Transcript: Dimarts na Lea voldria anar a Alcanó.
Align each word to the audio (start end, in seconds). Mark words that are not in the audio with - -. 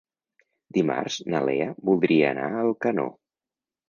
Dimarts 0.77 1.17
na 1.33 1.41
Lea 1.49 1.67
voldria 1.89 2.31
anar 2.31 2.47
a 2.47 2.63
Alcanó. 2.65 3.07